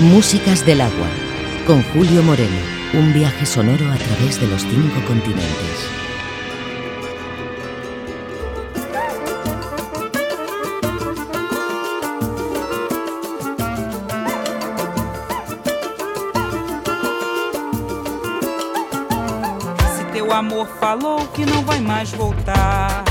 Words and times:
Músicas 0.00 0.66
del 0.66 0.82
agua, 0.82 1.08
con 1.66 1.82
Julio 1.84 2.22
Moreno, 2.22 2.58
un 2.92 3.14
viaje 3.14 3.46
sonoro 3.46 3.90
a 3.90 3.96
través 3.96 4.38
de 4.38 4.46
los 4.46 4.60
cinco 4.60 5.02
continentes. 5.06 5.88
Se 19.96 20.04
teu 20.12 20.30
amor 20.30 20.68
falou 20.78 21.26
que 21.28 21.46
não 21.46 21.62
vai 21.62 21.80
mais 21.80 22.10
voltar. 22.10 23.05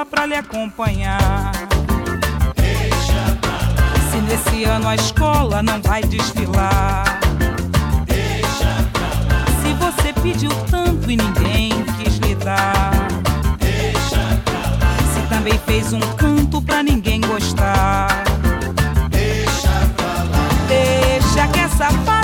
lá 0.00 0.06
pra 0.06 0.24
lhe 0.24 0.34
acompanhar. 0.34 1.52
Deixa 2.56 3.36
pra 3.40 3.50
lá. 3.50 4.10
Se 4.10 4.16
nesse 4.18 4.64
ano 4.64 4.88
a 4.88 4.94
escola 4.94 5.62
não 5.62 5.80
vai 5.82 6.02
desfilar. 6.02 7.20
Deixa 8.06 8.88
pra 8.92 9.02
lá. 9.28 9.44
Se 9.60 9.74
você 9.74 10.12
pediu 10.22 10.50
tanto 10.70 11.10
e 11.10 11.16
ninguém 11.16 11.84
quis 11.98 12.16
lhe 12.16 12.34
dar. 12.36 12.92
Deixa 13.58 14.40
pra 14.44 14.54
lá. 14.80 14.96
Se 15.12 15.20
também 15.28 15.58
fez 15.66 15.92
um 15.92 16.00
canto 16.16 16.62
pra 16.62 16.82
ninguém 16.82 17.20
gostar. 17.20 18.24
Deixa 19.10 19.86
pra 19.96 20.06
lá. 20.06 20.48
Deixa 20.66 21.46
que 21.48 21.60
essa 21.60 21.92
paz 22.06 22.19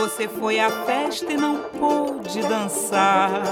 Você 0.00 0.26
foi 0.26 0.58
à 0.58 0.70
festa 0.86 1.30
e 1.30 1.36
não 1.36 1.56
pôde 1.78 2.40
dançar. 2.40 3.42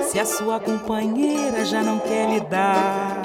Se 0.00 0.18
a 0.18 0.24
sua 0.24 0.58
companheira 0.58 1.66
já 1.66 1.82
não 1.82 1.98
quer 1.98 2.26
lhe 2.30 2.40
dar 2.40 3.20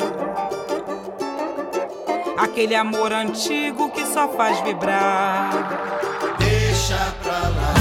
aquele 2.37 2.75
amor 2.75 3.13
antigo 3.13 3.89
que 3.89 4.05
só 4.05 4.27
faz 4.27 4.59
vibrar. 4.59 6.35
Deixa 6.39 7.15
pra 7.23 7.39
lá. 7.39 7.74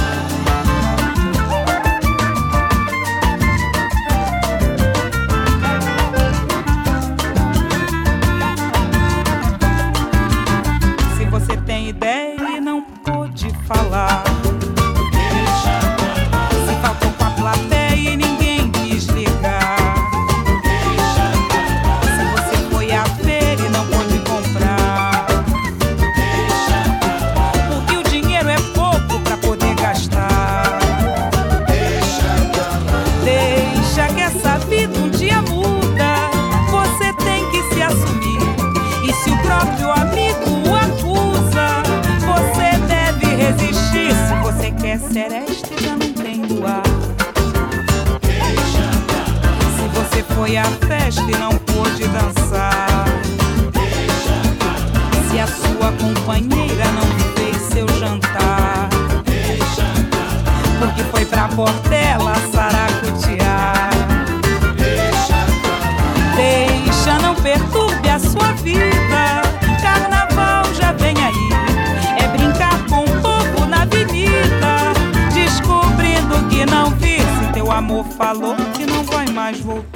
amor 77.95 78.05
falou 78.17 78.57
que 78.75 78.85
não 78.87 79.05
vai 79.05 79.27
mais 79.29 79.61
voltar. 79.61 79.94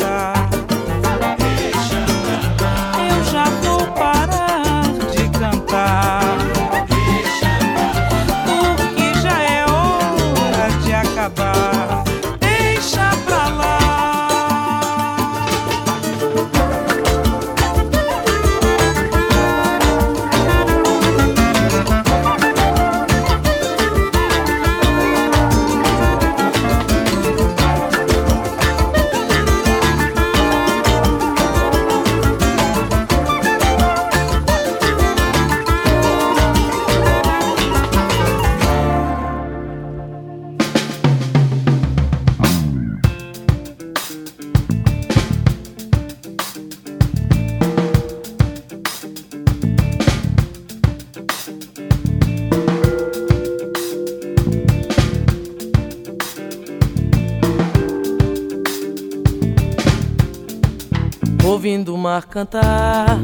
mar 62.18 62.26
cantar. 62.26 63.18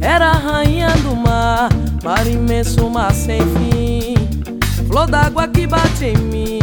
Era 0.00 0.30
a 0.30 0.38
rainha 0.38 0.90
do 1.02 1.16
mar, 1.16 1.70
mar 2.04 2.26
imenso, 2.26 2.90
mar 2.90 3.14
sem 3.14 3.40
fim. 3.40 4.14
Flor 4.86 5.06
d'água 5.06 5.48
que 5.48 5.66
bate 5.66 6.04
em 6.04 6.16
mim, 6.16 6.60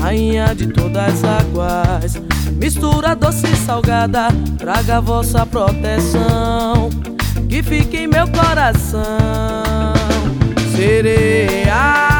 rainha 0.00 0.54
de 0.54 0.66
todas 0.66 1.22
as 1.22 1.24
águas. 1.24 2.22
Mistura 2.52 3.14
doce 3.14 3.46
e 3.46 3.56
salgada, 3.56 4.28
traga 4.58 5.00
vossa 5.00 5.46
proteção, 5.46 6.90
que 7.48 7.62
fique 7.62 7.98
em 7.98 8.06
meu 8.08 8.26
coração. 8.28 9.02
Sereia. 10.74 12.13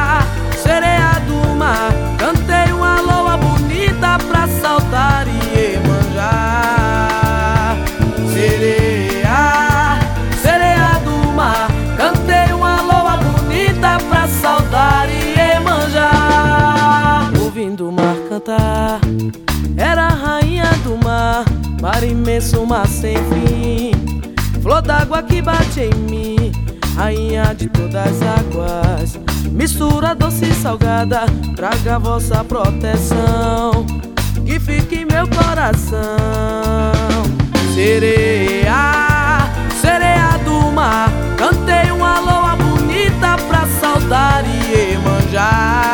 Era 19.77 20.09
a 20.09 20.15
rainha 20.15 20.71
do 20.85 20.99
mar, 21.03 21.45
mar 21.81 22.03
imenso, 22.03 22.67
mar 22.67 22.87
sem 22.87 23.17
fim. 23.17 23.93
Flor 24.61 24.83
d'água 24.83 25.23
que 25.23 25.41
bate 25.41 25.81
em 25.81 25.95
mim, 25.95 26.53
rainha 26.95 27.55
de 27.55 27.69
todas 27.69 28.07
as 28.07 28.23
águas. 28.23 29.19
Mistura 29.51 30.15
doce 30.15 30.45
e 30.45 30.55
salgada, 30.55 31.23
traga 31.57 31.99
vossa 31.99 32.45
proteção. 32.45 33.87
Que 34.45 34.61
fique 34.61 34.97
em 34.97 35.05
meu 35.07 35.27
coração. 35.29 36.03
Sereia, 37.75 39.49
sereia 39.81 40.39
do 40.45 40.71
mar, 40.71 41.09
cantei 41.39 41.91
uma 41.91 42.21
loa 42.21 42.57
bonita 42.57 43.39
pra 43.49 43.67
saudar 43.81 44.45
e 44.45 44.99
manjar. 44.99 45.94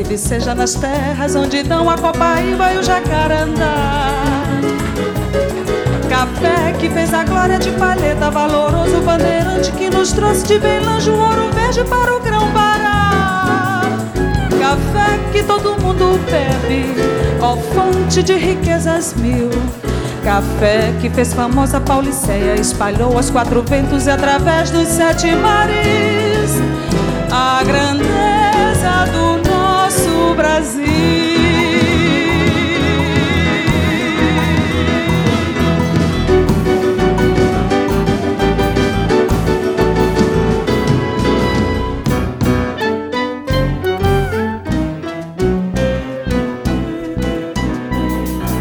Serras 0.00 0.04
e 0.04 0.04
viceja 0.04 0.54
nas 0.54 0.74
terras 0.74 1.34
onde 1.34 1.62
dão 1.62 1.88
a 1.88 1.96
copaíba 1.96 2.72
e 2.72 2.78
o 2.78 2.82
jacarandá. 2.82 4.10
Café 6.08 6.72
que 6.78 6.88
fez 6.88 7.12
a 7.14 7.24
glória 7.24 7.58
de 7.58 7.70
palheta, 7.72 8.30
valoroso 8.30 9.00
bandeirante 9.00 9.72
que 9.72 9.90
nos 9.90 10.12
trouxe 10.12 10.46
de 10.46 10.58
bem 10.58 10.80
longe 10.80 11.10
o 11.10 11.18
ouro 11.18 11.50
verde 11.52 11.84
para 11.84 12.14
o 12.14 12.20
grão-pará. 12.20 13.82
Café 14.58 15.18
que 15.32 15.42
todo 15.42 15.80
mundo 15.80 16.18
bebe, 16.26 16.94
ó 17.40 17.56
fonte 17.56 18.22
de 18.22 18.34
riquezas 18.34 19.14
mil. 19.14 19.50
Café 20.24 20.92
que 21.00 21.08
fez 21.08 21.32
famosa 21.32 21.80
Pauliceia, 21.80 22.54
espalhou 22.54 23.16
aos 23.16 23.30
quatro 23.30 23.62
ventos 23.62 24.06
e 24.06 24.10
através 24.10 24.70
dos 24.70 24.86
sete 24.88 25.34
mares 25.34 26.50
a 27.32 27.62
grandeza 27.64 28.29
Brasil. 30.60 30.84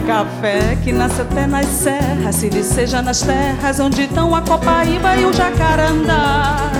Café 0.07 0.77
que 0.83 0.91
nasce 0.91 1.21
até 1.21 1.45
nas 1.45 1.65
serras, 1.65 2.35
se 2.35 2.49
viceja 2.49 3.01
nas 3.01 3.21
terras 3.21 3.79
onde 3.79 4.03
estão 4.03 4.33
a 4.33 4.41
copaíba 4.41 5.15
e 5.17 5.25
o 5.25 5.33
jacarandá. 5.33 6.78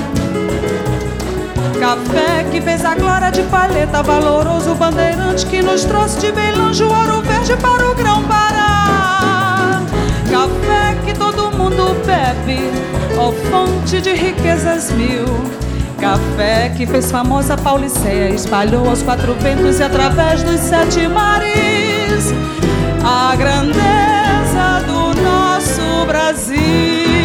Café 1.79 2.45
que 2.51 2.59
fez 2.59 2.83
a 2.83 2.93
glória 2.93 3.31
de 3.31 3.41
palheta, 3.43 4.03
valoroso 4.03 4.75
bandeirante 4.75 5.45
que 5.45 5.61
nos 5.61 5.85
trouxe 5.85 6.19
de 6.19 6.29
bem 6.29 6.53
longe 6.53 6.83
o 6.83 6.89
ouro 6.89 7.21
verde 7.21 7.55
para 7.55 7.89
o 7.89 7.95
grão-pará. 7.95 9.81
Café 10.29 10.97
que 11.05 11.13
todo 11.17 11.49
mundo 11.55 11.95
bebe, 12.05 12.69
ó 13.17 13.31
fonte 13.49 14.01
de 14.01 14.13
riquezas 14.13 14.91
mil. 14.91 15.25
Café 15.99 16.69
que 16.75 16.85
fez 16.85 17.09
famosa 17.09 17.55
Pauliceia, 17.57 18.29
espalhou 18.29 18.89
aos 18.89 19.01
quatro 19.01 19.33
ventos 19.35 19.79
e 19.79 19.83
através 19.83 20.43
dos 20.43 20.59
sete 20.59 21.07
mares 21.07 22.33
a 23.03 23.35
grandeza 23.37 24.83
do 24.85 25.13
nosso 25.21 26.05
Brasil. 26.05 27.18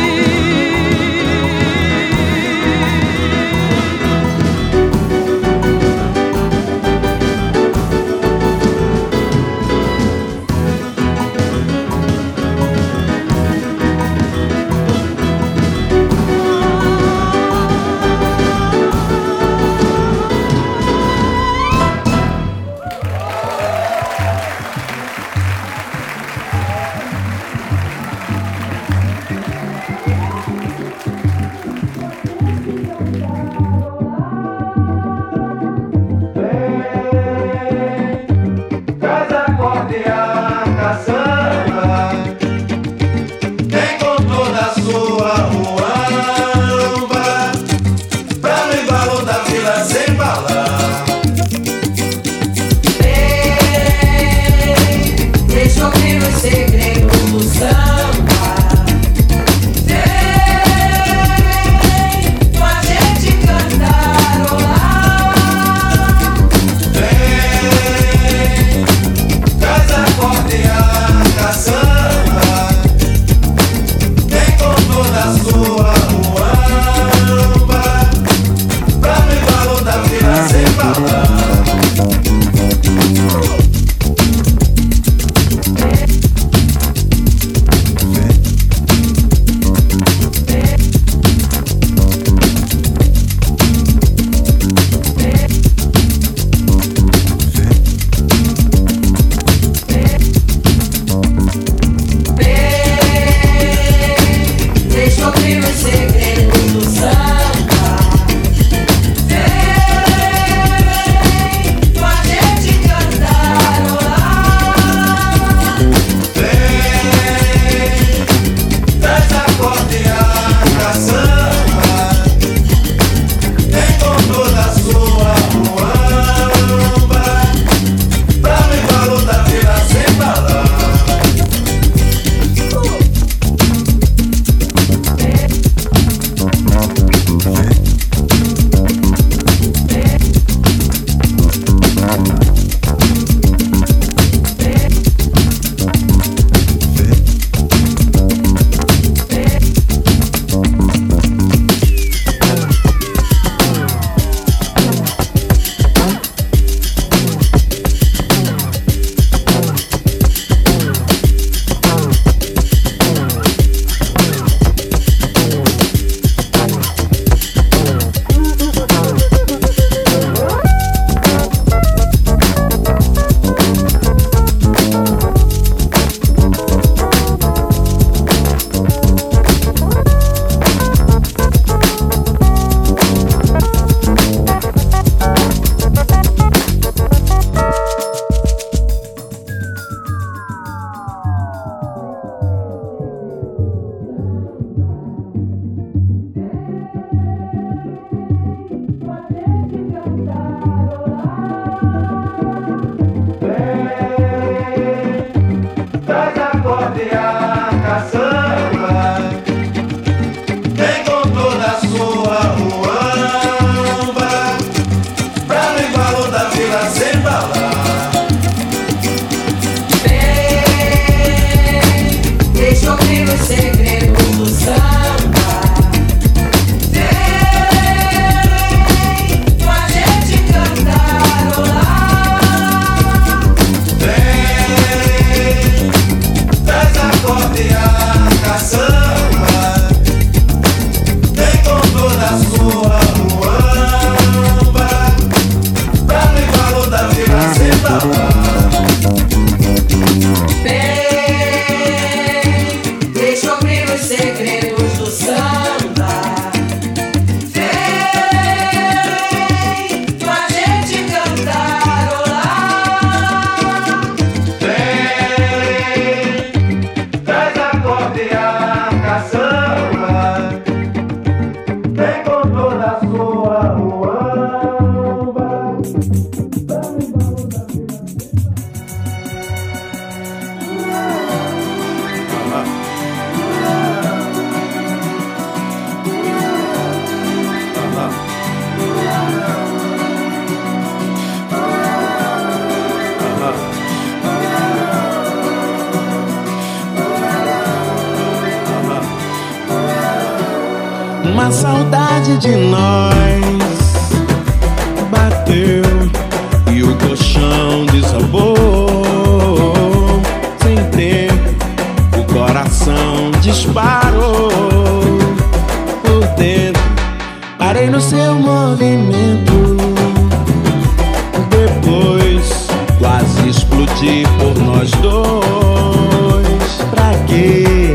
por 324.38 324.58
nós 324.62 324.90
dois. 324.92 326.44
Pra 326.90 327.14
que 327.26 327.94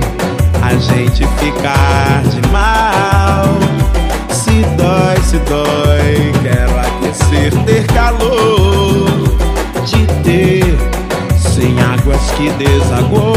a 0.61 0.75
gente 0.75 1.27
ficar 1.37 2.23
de 2.23 2.47
mal? 2.49 3.59
Se 4.29 4.61
dói, 4.75 5.17
se 5.23 5.37
dói, 5.39 6.31
quero 6.41 6.79
aquecer, 6.79 7.53
ter 7.65 7.85
calor 7.87 9.23
de 9.85 10.05
ter 10.23 10.77
sem 11.37 11.79
águas 11.81 12.31
que 12.31 12.49
desaguam. 12.51 13.28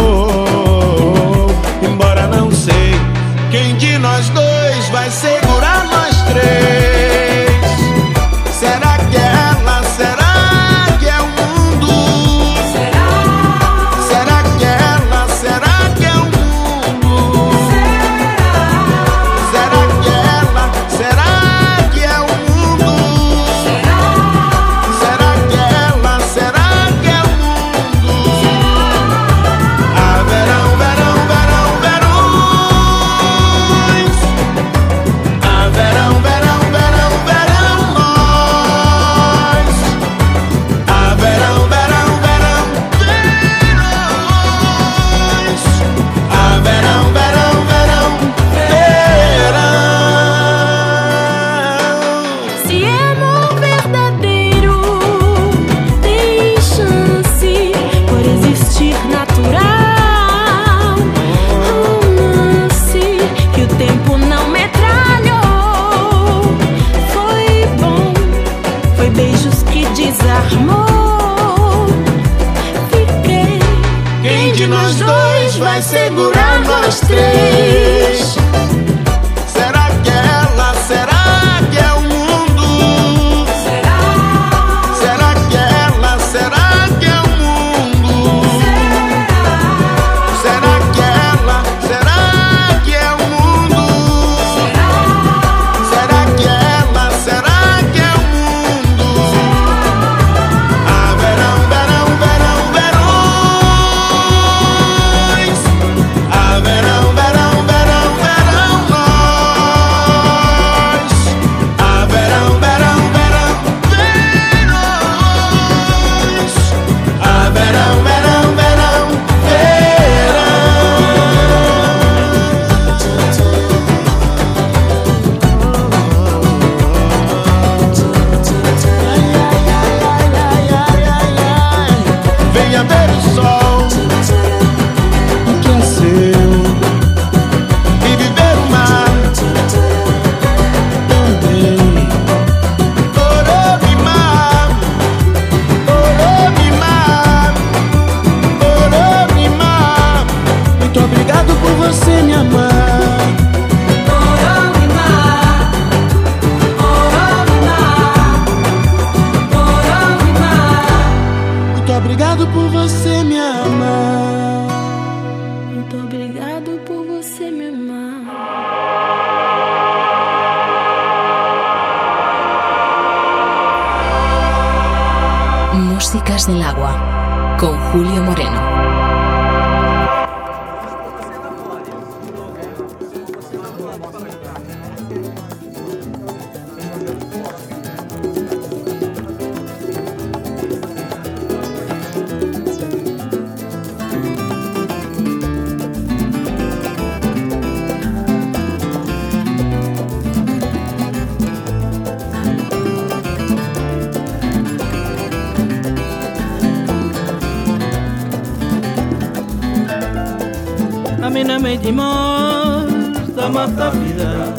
Mina 211.62 211.76
me 211.76 211.78
dimos 211.78 213.34
da 213.36 213.48
mata 213.48 213.90
vida. 213.90 214.52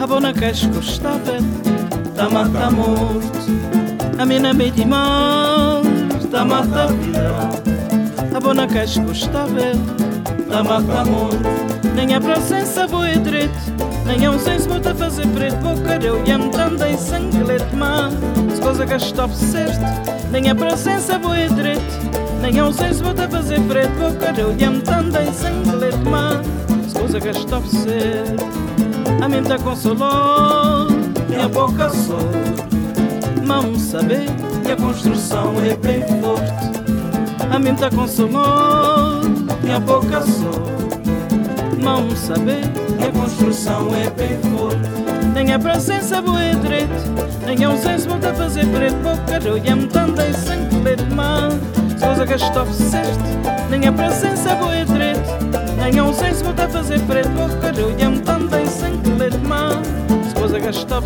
A 0.00 0.06
bona 0.06 0.32
que 0.32 0.44
escostava 0.44 1.38
da 2.14 2.30
mata 2.30 2.70
morte 2.70 3.50
A 4.20 4.24
mina 4.24 4.54
me 4.54 4.70
dimos 4.70 6.24
da 6.30 6.44
mata 6.44 6.86
vida. 6.86 7.32
A 8.36 8.38
bona 8.38 8.68
que 8.68 8.78
escostava 8.78 9.72
da 10.48 10.62
mata 10.62 11.04
morte 11.04 11.92
Nem 11.96 12.14
a 12.14 12.20
presença 12.20 12.86
boa 12.86 13.10
e 13.10 13.18
direito 13.18 13.58
Nem 14.06 14.24
a 14.24 14.28
ausência 14.28 14.70
vou 14.70 14.78
a 14.78 14.94
fazer 14.94 15.26
preto. 15.26 15.82
Querer 15.82 16.04
eu 16.04 16.24
e 16.24 16.30
andando 16.30 16.84
em 16.84 16.96
sanglete 16.96 17.74
Mas 17.74 18.14
se 18.54 18.60
coisa 18.60 18.86
que 18.86 18.94
está 18.94 19.28
certo 19.28 20.30
Nem 20.30 20.48
a 20.50 20.54
presença 20.54 21.18
boa 21.18 21.36
e 21.36 21.48
direito 21.48 22.21
nem 22.42 22.56
eu 22.56 22.72
sei 22.72 22.92
se 22.92 23.02
vou 23.02 23.14
te 23.14 23.26
fazer 23.28 23.60
preto 23.60 23.92
Vou 23.98 24.12
querer 24.14 24.40
eu 24.40 24.54
e 24.58 24.64
andando 24.64 25.16
em 25.16 25.32
sanglete 25.32 25.98
Mas 26.04 26.44
se 27.10 27.20
que 27.20 27.28
está 27.28 27.58
a 27.58 27.62
ser 27.62 28.24
A 29.22 29.28
mim 29.28 29.42
te 29.42 29.62
consolou 29.62 30.90
Minha 31.28 31.48
boca 31.48 31.88
só 31.88 32.18
Não 33.46 33.78
saber 33.78 34.26
E 34.66 34.72
a 34.72 34.76
construção 34.76 35.54
é 35.64 35.76
bem 35.76 36.02
forte. 36.20 36.72
A 37.50 37.58
mim 37.58 37.74
te 37.74 37.88
consolou 37.94 39.22
Minha 39.62 39.78
boca 39.78 40.20
só 40.22 40.50
Não 41.80 42.10
saber 42.16 42.64
E 42.98 43.04
a 43.04 43.12
construção 43.12 43.88
é 43.94 44.10
bem 44.10 44.38
forte. 44.50 45.32
Nem 45.32 45.52
a 45.52 45.58
presença 45.58 46.18
e 46.18 46.56
direito 46.56 46.92
Nem 47.46 47.64
a 47.64 47.68
ausência 47.68 48.10
vou 48.10 48.18
te 48.18 48.36
fazer 48.36 48.66
preto 48.66 48.96
Vou 48.96 49.16
querer 49.18 49.46
eu 49.46 49.58
e 49.58 49.68
andando 49.68 50.20
em 50.20 50.32
sanglete 50.32 51.04
Mas 51.14 51.81
que 52.26 52.34
está 52.34 52.66
certo 52.66 53.24
Nem 53.70 53.86
a 53.86 53.92
presença 53.92 54.54
boa 54.54 54.76
e 54.76 54.84
direito 54.84 55.20
Nem 55.76 55.98
a 55.98 56.02
ausência 56.02 56.44
vou 56.44 56.64
a 56.64 56.68
fazer 56.68 57.00
preto 57.00 57.28
Vou 57.30 57.48
querer 57.60 57.98
e 57.98 58.04
andando 58.04 58.56
em 58.56 58.66
sanglete 58.66 59.38
Mas 59.38 60.32
coisa 60.32 60.60
que 60.60 60.68
está 60.68 61.00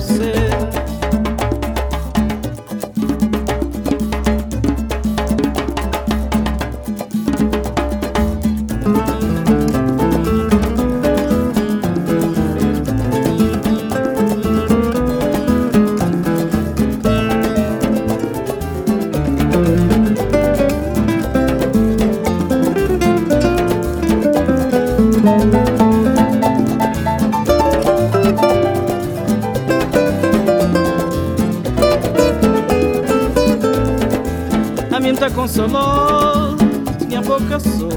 tinha 36.99 37.21
boca 37.23 37.59
só 37.59 37.89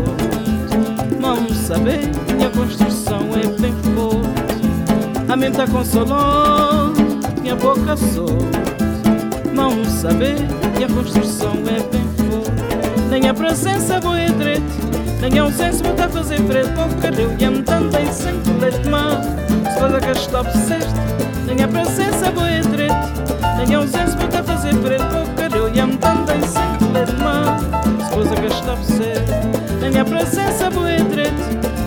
Não 1.19 1.47
saber 1.49 2.09
e 2.39 2.45
a 2.45 2.49
construção 2.49 3.19
é 3.35 3.47
bem 3.61 3.73
forte. 3.95 5.31
A 5.31 5.35
mim 5.35 5.51
te 5.51 5.71
consolou, 5.71 6.93
tinha 7.41 7.55
boca 7.55 7.95
só 7.95 8.25
Não 9.53 9.85
saber 9.85 10.37
e 10.79 10.83
a 10.83 10.87
construção 10.87 11.53
é 11.67 11.81
bem 11.91 12.07
forte. 12.29 13.09
Nem 13.09 13.29
a 13.29 13.33
presença 13.33 13.99
boa 13.99 14.19
e 14.19 14.31
direito 14.31 14.63
Nem 15.21 15.39
a 15.39 15.43
ausência 15.43 15.83
vou 15.83 16.05
a 16.05 16.09
fazer 16.09 16.39
Vou 16.41 16.89
querer 17.01 17.35
e 17.39 17.45
andando 17.45 17.95
em 17.97 18.11
sanglete 18.11 18.87
Mas 18.89 19.25
se 19.73 19.79
coisa 19.79 19.99
que 19.99 20.11
está 20.11 20.43
certo 20.43 20.93
Nem 21.45 21.63
a 21.63 21.67
presença 21.67 22.31
boa 22.31 22.51
e 22.51 22.61
direito 22.61 22.93
Nem 23.57 23.75
a 23.75 23.77
ausência 23.79 24.17
vou 24.17 24.39
a 24.39 24.43
fazer 24.43 24.75
preto 24.75 25.05
Vou 25.11 25.25
querer 25.35 25.75
e 25.75 25.79
andando 25.79 26.29
sanglete 26.89 27.13
Mas 27.23 28.05
se 28.05 28.13
coisa 28.13 28.35
que 28.35 28.45
está 28.47 28.77
certo 28.77 29.79
Nem 29.79 29.99
a 29.99 30.05
presença 30.05 30.69
boa 30.69 30.91
e 30.91 31.03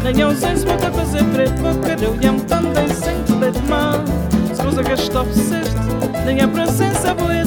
Nem 0.02 0.22
a 0.22 0.26
ausência 0.26 0.66
vou 0.66 0.74
a 0.74 0.92
fazer 0.92 1.24
preto 1.24 1.62
Vou 1.62 1.74
querer 1.78 2.22
e 2.22 2.26
andando 2.26 2.78
em 2.78 2.88
sanglete 2.88 3.60
Mas 3.68 4.56
se 4.56 4.62
coisa 4.62 4.84
que 4.84 4.92
está 4.92 5.24
certo 5.24 6.24
Nem 6.24 6.40
a 6.40 6.48
presença 6.48 7.14
boa 7.14 7.34
e 7.34 7.44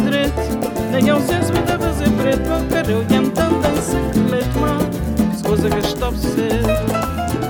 Nem 0.92 1.10
a 1.10 1.14
ausência 1.14 1.54
vou 1.54 1.76
a 1.76 1.80
fazer 1.80 2.10
preto 2.12 2.50
Vou 2.50 2.66
querer 2.68 3.06
e 3.10 3.16
andando 3.16 3.66
em 3.66 3.82
sanglete 3.82 4.50
Mas 4.60 5.38
se 5.38 5.44
coisa 5.44 5.70
que 5.70 5.80
está 5.80 6.12
certo 6.12 7.45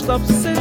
estou 0.00 0.16
obsesso 0.16 0.60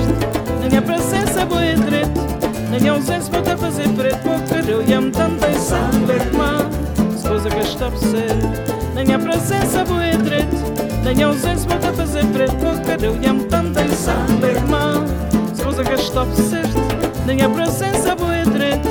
Minha 0.62 0.82
presença 0.82 1.42
é 1.42 1.46
boa 1.46 1.66
e 1.66 1.76
direito 1.76 2.22
Minha 2.70 2.92
ausência 2.92 3.32
pode 3.32 3.56
fazer 3.58 3.90
preto 3.90 4.20
Porque 4.20 4.72
eu 4.72 4.98
amo 4.98 5.12
tanto 5.12 5.46
em 5.46 5.60
sangue 5.60 7.18
Se 7.18 7.28
coisa 7.28 7.50
que 7.50 7.60
estou 7.60 7.88
obsesso 7.88 8.48
Minha 8.94 9.20
presença 9.20 9.80
é 9.80 9.86
boa 9.86 10.08
e 10.08 10.18
direito 10.18 10.56
Minha 11.04 11.28
ausência 11.28 11.70
pode 11.70 11.98
fazer 11.98 12.26
preto 12.26 12.56
Porque 12.56 13.06
eu 13.06 13.30
amo 13.30 13.44
tanto 13.46 13.80
em 13.80 13.90
sangue 13.90 15.56
Se 15.56 15.64
coisa 15.64 15.84
que 15.84 15.94
estou 15.94 16.24
obsesso 16.24 16.78
Minha 17.26 17.50
presença 17.50 18.10
é 18.10 18.16
boa 18.16 18.38
e 18.38 18.44
direito 18.44 18.90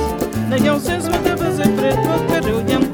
Minha 0.49 0.71
ausência 0.71 1.11
pode 1.11 1.43
fazer 1.43 1.67
preto 1.69 2.01
Porque 2.01 2.49
eu 2.49 2.75
amo 2.75 2.88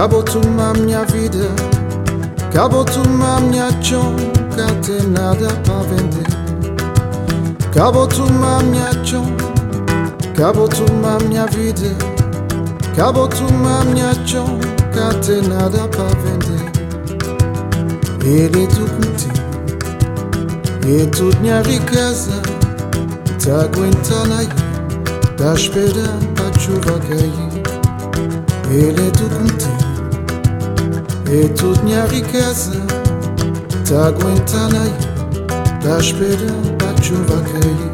acabou 0.00 0.24
uma 0.46 0.72
minha 0.72 1.04
vida, 1.04 1.46
acabou 2.48 2.86
uma 3.06 3.38
minha 3.38 3.68
chão, 3.82 4.16
cá 4.56 4.66
tem 4.80 5.06
nada 5.08 5.48
para 5.62 5.82
vender. 5.82 6.26
Acabou 7.66 8.08
uma 8.26 8.62
minha 8.62 9.04
chão, 9.04 9.26
acabou 10.32 10.70
uma 10.90 11.18
minha 11.28 11.46
vida, 11.48 11.94
acabou 12.90 13.28
uma 13.50 13.84
minha 13.84 14.14
chão, 14.24 14.58
cá 14.94 15.12
tem 15.18 15.42
nada 15.42 15.86
para 15.88 16.08
vender. 16.22 16.70
Ele 18.24 18.64
é 18.64 18.66
tudo 18.68 18.90
contigo, 18.96 19.34
e 20.86 21.06
tudo 21.08 21.38
minha 21.42 21.60
riqueza, 21.60 22.40
tá 23.44 23.64
aguentando 23.64 24.32
aí, 24.32 24.48
tá 25.36 25.52
esperando 25.52 26.40
a 26.40 26.58
chuva 26.58 26.98
cair. 27.06 27.50
Ele 28.70 29.08
é 29.08 29.10
tudo 29.10 29.36
contigo, 29.36 29.79
e 31.32 31.48
tudo 31.50 31.80
minha 31.84 32.04
riqueza, 32.06 32.72
tá 33.88 34.08
aguentando 34.08 34.76
aí, 34.76 34.92
tá 35.80 35.98
esperando 35.98 36.76
a 36.84 37.02
chuva 37.02 37.40
cair. 37.42 37.89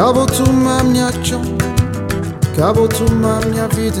Acabou 0.00 0.24
uma 0.48 0.82
minha 0.82 1.12
chão, 1.22 1.42
acabou 2.54 2.88
uma 3.10 3.38
minha 3.40 3.68
vida, 3.68 4.00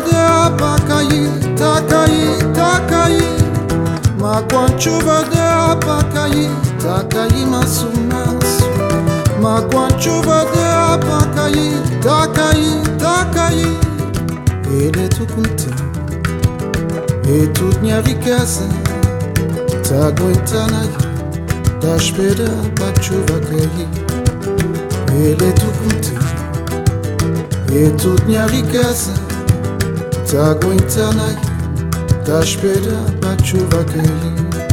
dá 0.00 0.50
pra 0.56 0.76
cair, 0.86 1.30
tá 1.56 1.82
cair, 1.88 2.36
tá 2.52 2.80
cair. 2.90 3.34
Ma 4.20 4.42
quando 4.50 4.78
chuva 4.78 5.24
dá 5.34 5.76
pra 5.76 6.04
cair, 6.12 6.50
tá 6.82 7.02
cair 7.04 7.46
maço 7.46 7.88
maço. 8.12 8.68
Ma 9.40 9.62
quando 9.62 9.98
chuva 10.00 10.44
dá 10.54 10.98
pra 10.98 11.26
cair, 11.34 11.80
tá 12.02 12.28
cair, 12.28 12.82
tá 12.98 13.24
cair. 13.32 13.78
Ele 14.70 15.04
é 15.04 15.08
tu 15.08 15.26
contigo, 15.34 15.84
e 17.26 17.46
tudo 17.48 17.80
minha 17.80 18.00
riqueza, 18.00 18.68
tá 19.88 20.08
aguentando 20.08 20.76
aí, 20.76 20.90
tá 21.80 21.96
esperando 21.96 22.82
a 22.82 22.92
chuva 23.02 23.40
cair. 23.48 24.03
Елето 25.16 25.66
кута, 25.66 26.10
ето 27.74 28.16
дня 28.16 28.46
ви 28.50 28.62
каза, 28.72 29.14
та 30.30 30.54
го 30.54 30.72
инцанай, 30.72 31.36
та 32.26 32.42
шпера 32.42 33.00
на 33.22 33.36
чувака 33.36 33.98
ли. 33.98 34.63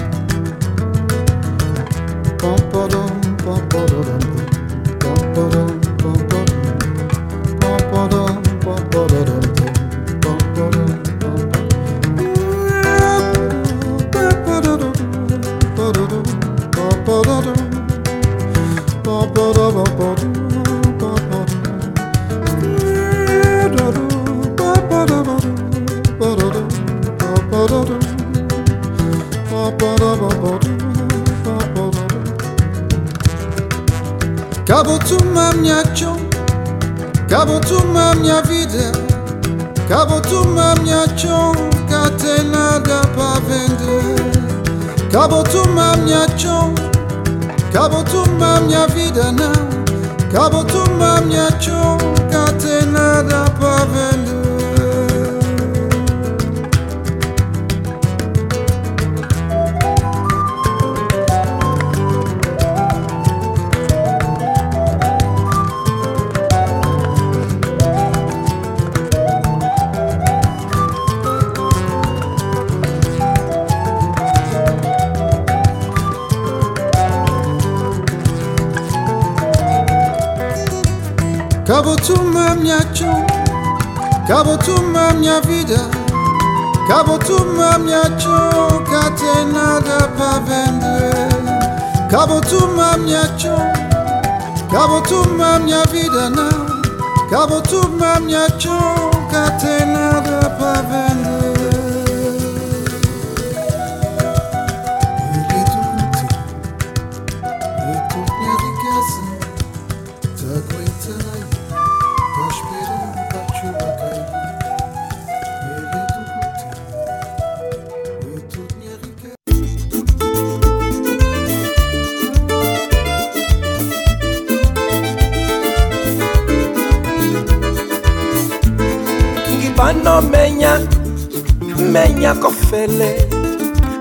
Kofele 132.82 133.30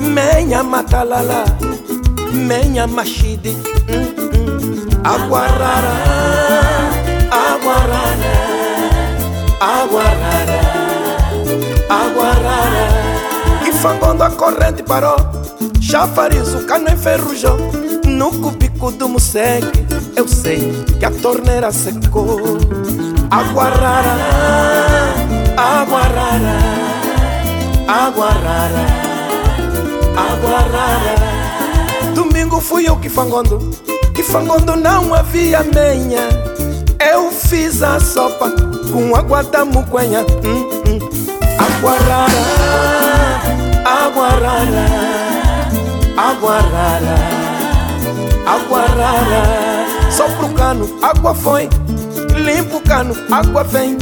Menya 0.00 0.62
matalala 0.62 1.44
Menya 2.32 2.86
mashidi. 2.86 3.50
Mm 3.88 4.06
-mm. 4.16 5.04
Aguarara 5.04 5.96
Aguarara 7.30 8.34
Aguarara 9.60 10.60
Aguarara. 11.88 12.84
Kifangondo 13.64 14.24
a 14.24 14.30
corrente 14.30 14.82
parou 14.82 15.16
Chafariz, 15.80 16.54
o 16.54 16.64
cano 16.66 16.88
enferrujou 16.90 17.58
No 18.06 18.30
cubico 18.30 18.90
do 18.92 19.08
museque 19.08 19.84
Eu 20.16 20.26
sei 20.28 20.72
que 20.98 21.04
a 21.04 21.10
torneira 21.10 21.72
secou. 21.72 22.40
Aguarara 23.30 24.16
Aguarara 25.56 26.89
Aguarara 27.90 28.86
Aguarara. 30.16 31.16
Domingo 32.14 32.60
fui 32.60 32.88
eu 32.88 32.96
que 32.96 33.08
fangondo 33.08 33.58
Que 34.14 34.22
fangondo 34.22 34.76
não 34.76 35.12
havia 35.12 35.64
menha. 35.64 36.28
Eu 37.04 37.32
fiz 37.32 37.82
a 37.82 37.98
sopa 37.98 38.48
Com 38.92 39.16
água 39.16 39.42
da 39.42 39.64
muquenha 39.64 40.20
hum, 40.20 40.70
hum. 40.86 40.98
Aguarara 41.58 42.30
Aguarara 43.84 44.86
Aguarara 46.16 47.40
Aguarara. 48.46 50.10
Só 50.10 50.28
pro 50.28 50.48
cano, 50.50 50.98
água 51.02 51.34
foi. 51.34 51.68
Limpo 52.34 52.78
o 52.78 52.80
cano, 52.80 53.14
água 53.30 53.62
vem 53.62 53.96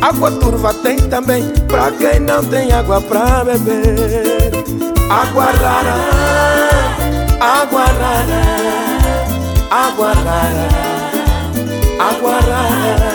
Água 0.00 0.30
turva 0.30 0.72
tem 0.74 0.96
também 0.96 1.42
pra 1.66 1.90
quem 1.90 2.20
não 2.20 2.44
tem 2.44 2.72
água 2.72 3.00
pra 3.00 3.44
beber. 3.44 4.52
Água 5.10 5.44
rara, 5.44 5.96
água 7.40 7.84
rara, 7.84 8.42
água 9.70 10.12
rara, 10.12 10.68
água 11.98 12.40
rara, 12.40 13.08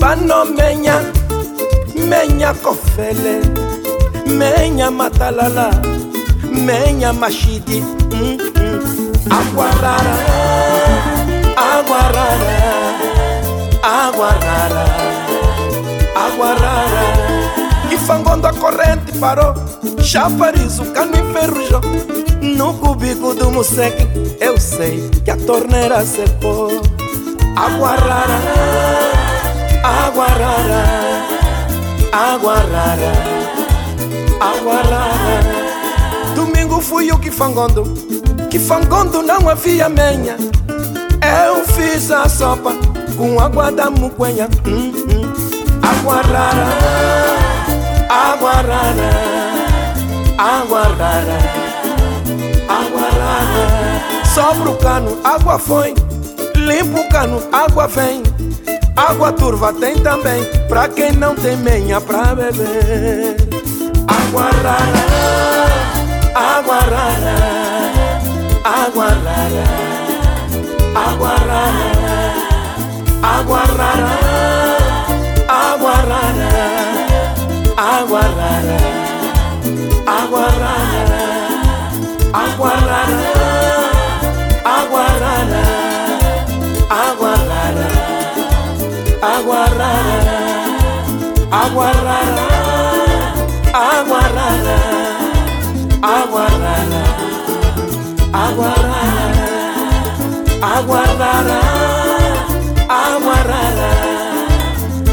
Ngibano 0.00 0.44
menya 0.56 0.96
Menya 2.08 2.54
kofele 2.64 3.44
Menya 4.32 4.90
matalala 4.90 5.68
Menya 6.48 7.12
mashidi 7.12 7.80
mm 8.08 8.38
-mm. 8.40 8.80
Aguarara 9.28 10.16
Aguarara 11.52 12.56
Aguarara 13.84 14.84
Aguarara 16.16 17.04
Kifangondo 17.90 18.48
a 18.48 18.52
corrente 18.54 19.12
parou 19.20 19.52
Chafariz, 20.02 20.78
o 20.80 20.84
cano 20.94 21.12
enferrujou 21.12 21.82
No 22.40 22.72
cubico 22.80 23.34
do 23.34 23.50
museque 23.50 24.08
Eu 24.40 24.58
sei 24.58 25.10
que 25.22 25.30
a 25.30 25.36
torneira 25.36 26.02
secou. 26.06 26.80
Aguarara 27.54 28.40
Aguarara 29.82 30.84
Aguarara 32.12 33.12
Aguarara 34.38 36.34
Domingo 36.34 36.80
fui 36.82 37.10
eu 37.10 37.18
que 37.18 37.30
fangondo 37.30 37.84
Que 38.50 38.58
fangondo 38.58 39.22
não 39.22 39.48
havia 39.48 39.88
menha. 39.88 40.36
Eu 41.46 41.64
fiz 41.64 42.10
a 42.10 42.28
sopa 42.28 42.74
Com 43.16 43.40
água 43.40 43.72
da 43.72 43.90
muquenha 43.90 44.48
hum, 44.66 44.92
hum. 44.92 45.32
Aguarara 45.82 46.68
Aguarara 48.08 49.10
Aguarara 50.36 51.38
Aguarara 52.68 54.24
Só 54.34 54.54
pro 54.54 54.74
cano, 54.76 55.18
água 55.24 55.58
foi. 55.58 55.94
Limpo 56.54 57.00
o 57.00 57.08
cano, 57.08 57.42
água 57.50 57.88
vem 57.88 58.22
Água 59.08 59.32
turva 59.32 59.72
tem 59.72 59.98
também 59.98 60.44
Pra 60.68 60.86
quem 60.88 61.12
não 61.12 61.34
tem 61.34 61.56
menha 61.56 62.00
pra 62.00 62.34
beber. 62.34 63.36
Água 64.06 64.50
rara 64.62 65.06
Água 66.34 66.80
rara 66.80 67.36
Água 68.62 69.08
rara 69.08 69.64
Água 70.94 71.34
rara 71.48 72.00
Água 73.22 73.58
rara 73.78 74.18
Água 75.48 75.94
rara 75.94 76.50
Água 77.76 78.20
rara 78.20 78.99
Água 89.40 89.64
rara 89.78 90.40
Água 91.50 91.90
rara 92.06 92.48
Água 93.72 94.20
rara 94.36 94.78
Água 96.02 96.46
rara 96.62 97.04
Água 98.34 98.74
rara 98.84 99.48
Água 100.60 101.04
rara 101.20 101.60
Água 102.90 103.36
rara 103.48 103.92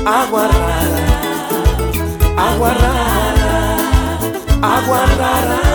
Água 0.06 0.46
rara 0.60 1.06
Água 2.36 2.72
rara 2.84 3.54
Água 4.62 5.06
rara 5.20 5.67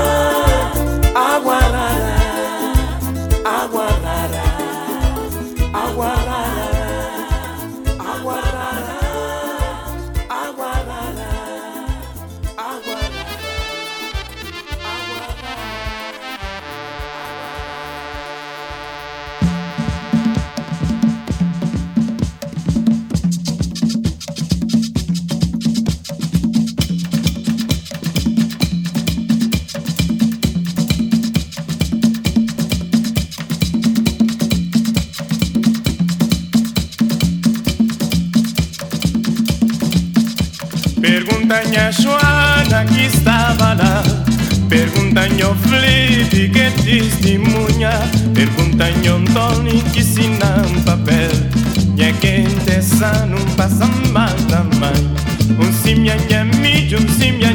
Joana 41.92 42.84
que 42.86 43.06
estava 43.06 43.74
lá. 43.74 44.02
Pergunta-me 44.68 45.42
ao 45.42 45.54
Felipe 45.54 46.48
que 46.48 46.70
testemunha 46.82 47.90
Pergunta-me 48.34 49.08
ao 49.08 49.20
Tony 49.20 49.82
que 49.92 50.00
ensina 50.00 50.64
um 50.66 50.82
papel. 50.82 51.30
Minha 51.94 52.12
quente 52.14 52.70
essa 52.70 53.26
não 53.26 53.38
passa 53.56 53.86
mal 54.10 54.28
mãe. 54.80 55.12
Um 55.60 55.72
sim 55.72 55.96
minha 55.96 56.16
minha 56.16 56.44
mídia, 56.44 56.98
um 56.98 57.08
sim 57.08 57.32
minha 57.32 57.50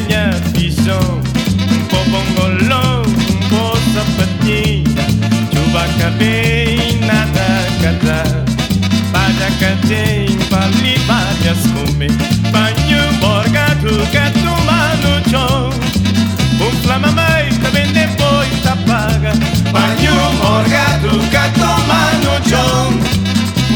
Um 1.71 1.85
povo 1.87 2.17
angolão, 2.17 3.01
um 3.01 3.49
povo 3.49 3.81
sapatinha. 3.93 4.83
Chuva 5.51 5.87
cabei, 5.99 6.99
nada 7.01 7.65
cadar 7.81 8.47
Paja 9.11 9.49
cadei, 9.59 10.27
vale 10.49 10.97
várias 11.07 11.57
comer. 11.73 12.11
Banho 12.51 13.13
morgado 13.19 14.05
que 14.11 14.17
paixón 15.37 15.69
Un 16.59 16.73
flama 16.83 17.11
máis 17.11 17.57
que 17.57 17.69
vende 17.69 18.07
pois 18.17 18.65
apaga 18.65 19.33
Baño 19.71 20.15
morgado 20.41 21.09
que 21.31 21.43
toma 21.59 22.01
no 22.23 22.35
chón 22.49 22.91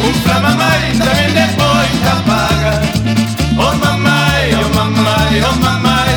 Un 0.06 0.14
flama 0.24 0.52
máis 0.56 0.98
que 1.00 1.12
vende 1.20 1.46
pois 1.58 2.02
apaga 2.16 2.74
Oh 3.58 3.76
mamai, 3.84 4.54
oh 4.56 4.70
mamai, 4.76 5.42
oh 5.44 5.56
mamai. 5.66 6.16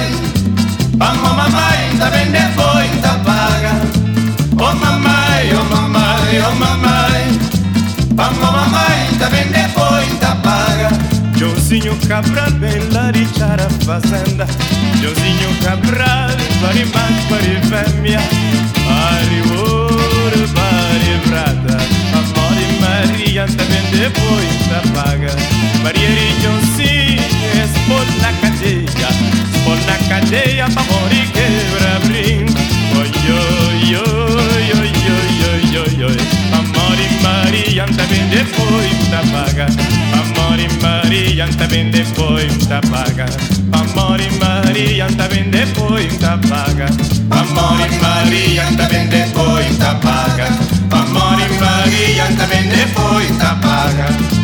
Vamos 0.97 1.31
oh, 1.31 1.35
mamai, 1.35 1.81
que 1.99 2.09
vende 2.15 2.43
pois 2.57 3.05
apaga 3.13 3.75
Oh 4.57 4.75
mamai, 4.83 5.45
oh 5.59 5.65
mamai, 5.73 6.33
oh 6.47 6.55
mamai. 6.63 7.23
Vamos 8.15 8.49
oh, 8.49 8.53
mamai, 8.53 8.99
que 9.19 9.27
vende 9.35 9.64
Josinho 11.75 11.97
Cabral 12.07 12.53
vem 12.61 12.79
larichar 12.93 13.59
a 13.61 13.69
fazenda 13.85 14.47
Josinho 15.03 15.53
Cabral, 15.61 16.31
pari 16.61 16.85
mais, 16.95 17.25
pari 17.25 17.59
fêmea 17.67 18.21
Pari 18.87 19.41
ouro, 19.59 20.49
pari 20.55 21.19
prata 21.29 21.77
Amor 22.15 22.57
e 22.57 22.81
Maria 22.81 23.45
também 23.47 23.83
depois 23.91 24.55
da 24.69 24.83
paga. 24.93 25.33
Maria 25.83 26.09
e 26.09 26.41
Josinho, 26.41 27.25
expor 27.65 28.07
na 28.23 28.33
cadeia 28.41 29.09
Expor 29.53 29.79
na 29.87 29.99
cadeia, 30.09 30.67
pra 30.71 30.83
morrer 30.85 31.27
quebra 31.33 31.84
depois 38.35 39.09
da 39.11 39.23
paga. 39.31 39.67
Amor 40.13 40.59
e 40.59 40.69
Maria 40.83 41.47
também 41.57 41.89
depois 41.91 42.67
da 42.67 42.81
paga. 42.81 43.27
Amor 43.73 44.21
e 44.21 44.29
Maria 44.41 45.07
também 45.07 45.49
depois 45.51 46.19
da 46.19 46.37
paga. 46.39 46.87
Amor 47.31 47.79
e 47.81 47.95
Maria 48.03 48.65
também 48.77 49.07
depois 49.07 49.79
da 49.79 49.95
paga. 49.95 50.49
Amor 50.91 51.39
e 51.41 51.61
Maria 51.61 52.27
também 52.37 52.69
depois 52.69 53.39
da 53.39 53.55
paga 53.55 54.44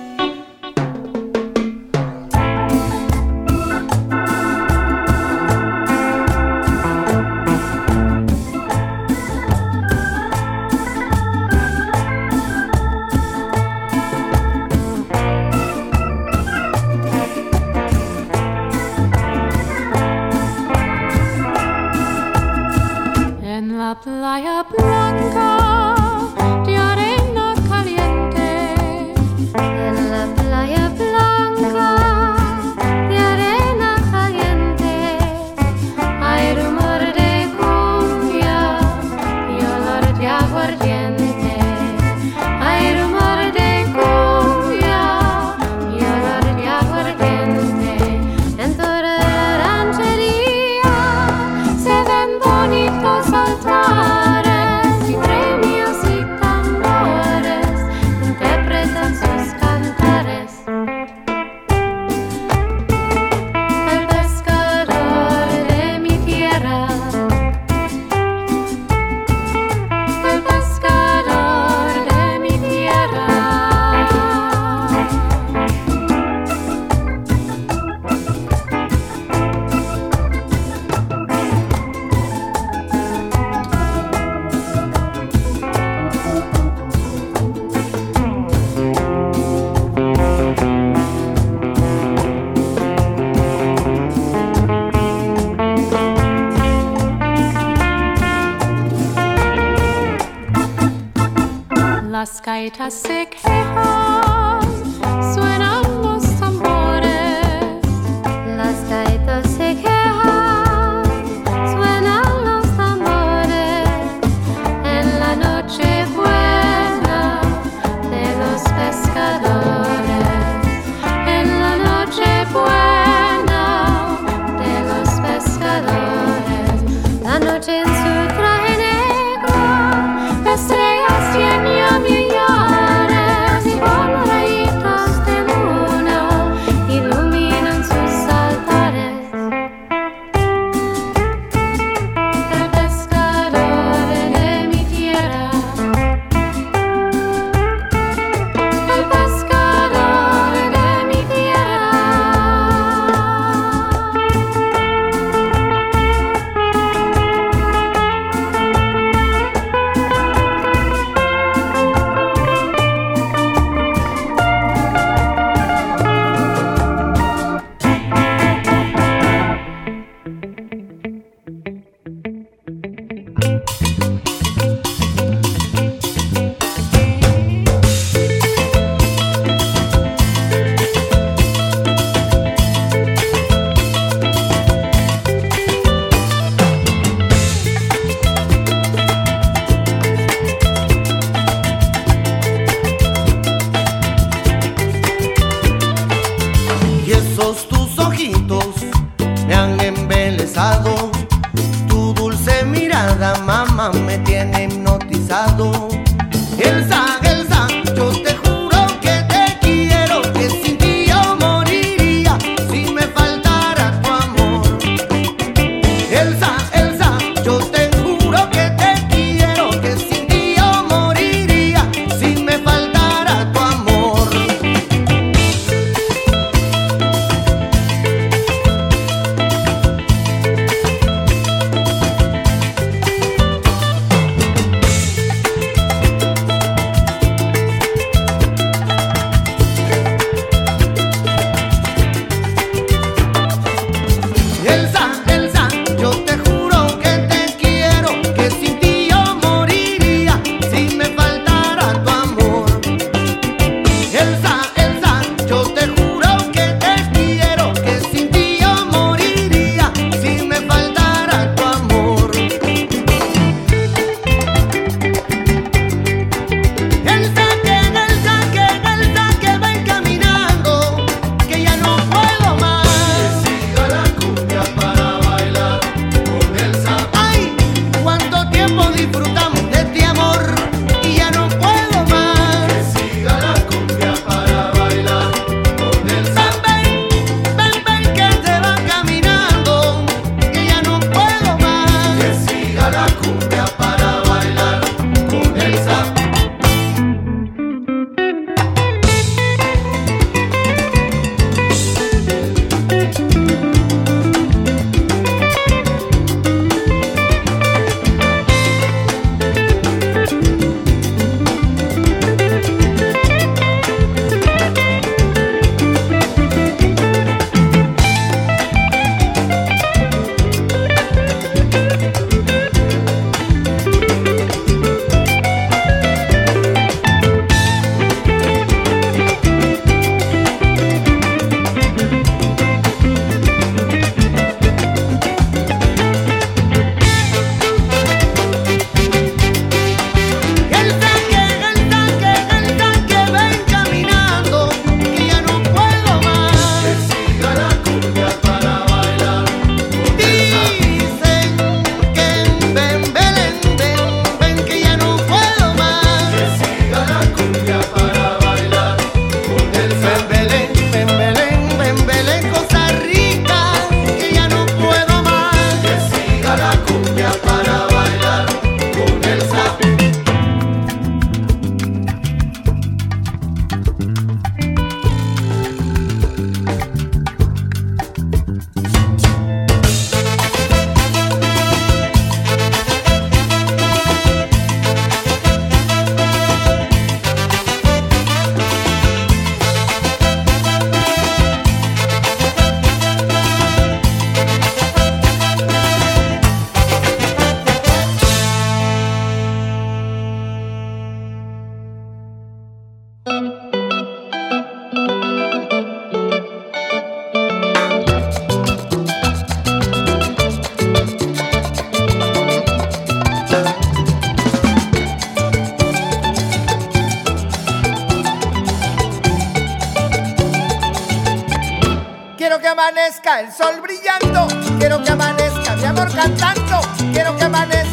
Amanezca 422.81 423.41
el 423.41 423.51
sol 423.51 423.79
brillando, 423.79 424.47
quiero 424.79 425.03
que 425.03 425.11
amanezca 425.11 425.75
mi 425.75 425.85
amor 425.85 426.11
cantando, 426.15 426.81
quiero 427.13 427.37
que 427.37 427.43
amanezca 427.43 427.90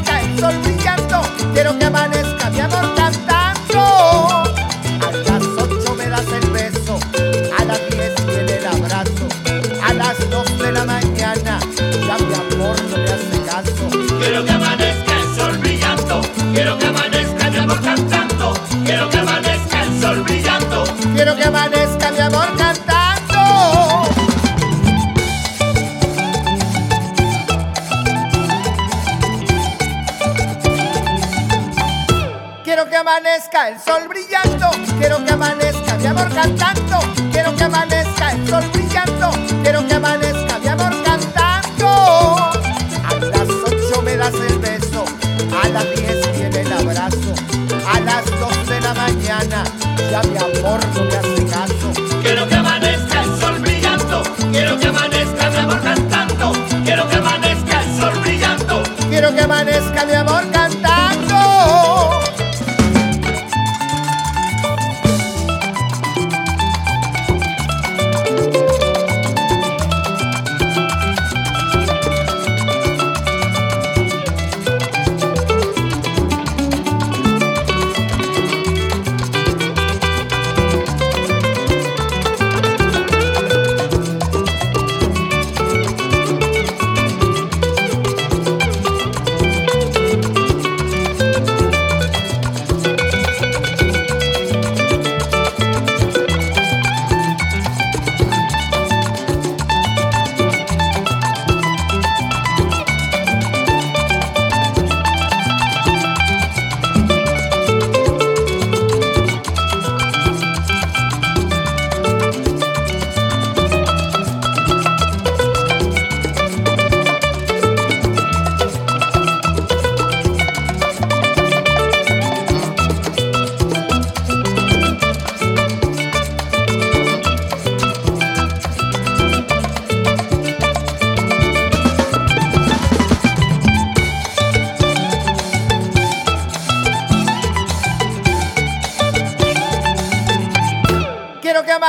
sol 33.98 34.08
brillante. 34.08 34.37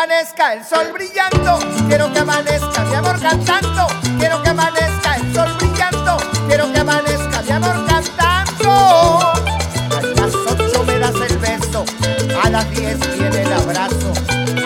Amanezca 0.03 0.53
el 0.53 0.63
sol 0.63 0.93
brillando, 0.93 1.59
quiero 1.89 2.13
que 2.13 2.19
amanezca 2.19 2.85
mi 2.85 2.95
amor 2.95 3.19
cantando, 3.19 3.85
quiero 4.17 4.41
que 4.41 4.49
amanezca 4.49 5.15
el 5.17 5.33
sol 5.33 5.49
brillando, 5.59 6.17
quiero 6.47 6.71
que 6.71 6.79
amanezca 6.79 7.41
mi 7.41 7.51
amor 7.51 7.85
cantando. 7.85 9.33
A 9.91 10.01
las 10.15 10.33
ocho 10.35 10.83
me 10.85 10.99
das 10.99 11.15
el 11.15 11.37
beso, 11.39 11.83
a 12.41 12.49
las 12.49 12.71
diez 12.71 12.97
viene 13.17 13.41
el 13.41 13.51
abrazo, 13.51 14.13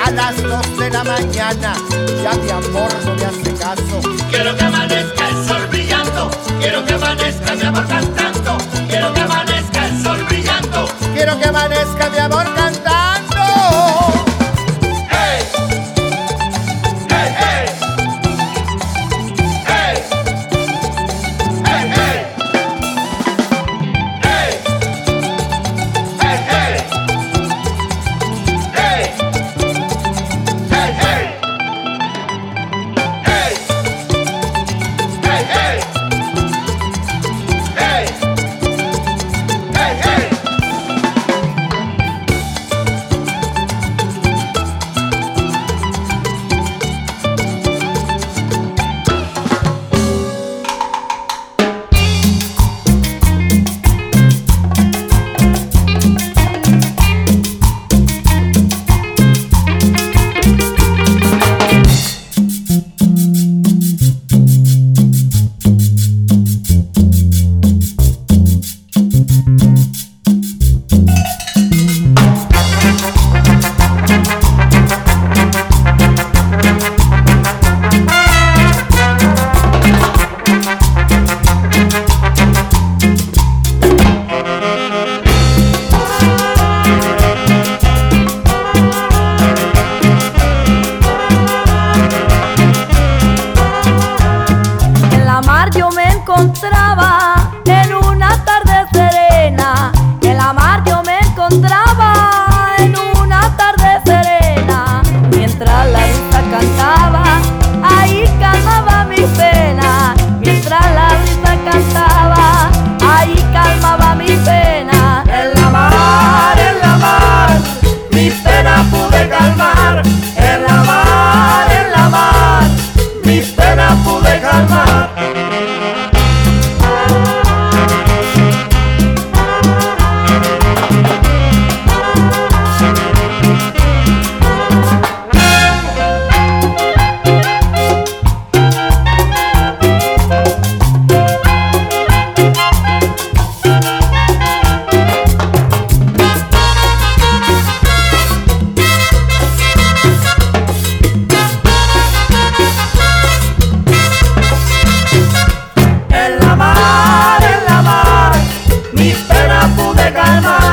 a 0.06 0.12
las 0.12 0.40
dos 0.44 0.78
de 0.78 0.92
la 0.92 1.04
mañana 1.04 1.74
ya 2.22 2.34
mi 2.34 2.52
amor 2.52 2.94
no 3.04 3.16
me 3.16 3.26
hace 3.26 3.54
caso. 3.56 4.02
quiero 4.30 4.56
que 4.56 4.64
amanezca 4.64 5.30
el 5.30 5.48
sol 5.48 5.68
brillando, 5.72 6.30
quiero 6.60 6.86
que 6.86 6.94
amanezca 6.94 7.56
mi 7.56 7.64
amor 7.64 7.88
cantando, 7.88 8.58
quiero 8.88 9.12
que 9.12 9.22
amanezca 9.22 9.88
el 9.88 10.04
sol 10.04 10.24
brillando, 10.30 10.90
quiero 11.16 11.40
que 11.40 11.46
amanezca 11.48 12.10
mi 12.12 12.20
amor 12.20 12.53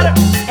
matter. 0.03 0.49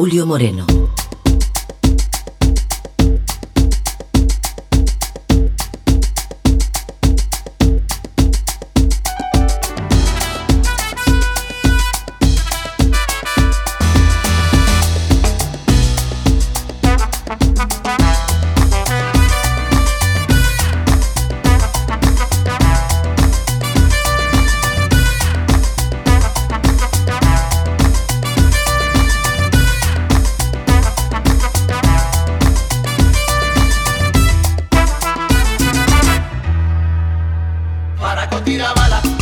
Julio 0.00 0.24
Moreno. 0.24 0.64
tira 38.44 38.72
balas. 38.74 39.19